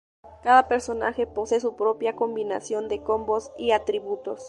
[0.41, 4.39] Cada personaje posee su propia combinación de combos y atributos.